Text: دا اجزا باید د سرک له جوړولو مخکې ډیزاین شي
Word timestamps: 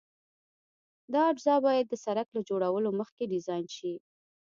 دا 1.13 1.21
اجزا 1.31 1.55
باید 1.65 1.85
د 1.89 1.93
سرک 2.05 2.27
له 2.35 2.41
جوړولو 2.49 2.89
مخکې 2.99 3.23
ډیزاین 3.33 3.65
شي 3.75 3.93